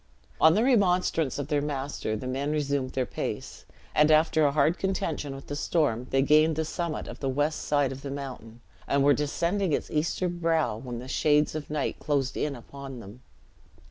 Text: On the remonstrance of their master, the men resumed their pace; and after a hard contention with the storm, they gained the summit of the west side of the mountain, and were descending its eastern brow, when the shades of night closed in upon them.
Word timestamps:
On 0.41 0.55
the 0.55 0.63
remonstrance 0.63 1.37
of 1.37 1.49
their 1.49 1.61
master, 1.61 2.15
the 2.15 2.25
men 2.25 2.49
resumed 2.51 2.93
their 2.93 3.05
pace; 3.05 3.65
and 3.93 4.09
after 4.09 4.43
a 4.47 4.51
hard 4.51 4.79
contention 4.79 5.35
with 5.35 5.45
the 5.45 5.55
storm, 5.55 6.07
they 6.09 6.23
gained 6.23 6.55
the 6.55 6.65
summit 6.65 7.07
of 7.07 7.19
the 7.19 7.29
west 7.29 7.61
side 7.63 7.91
of 7.91 8.01
the 8.01 8.09
mountain, 8.09 8.61
and 8.87 9.03
were 9.03 9.13
descending 9.13 9.73
its 9.73 9.91
eastern 9.91 10.39
brow, 10.39 10.75
when 10.75 10.97
the 10.97 11.07
shades 11.07 11.53
of 11.53 11.69
night 11.69 11.99
closed 11.99 12.35
in 12.35 12.55
upon 12.55 12.99
them. 12.99 13.21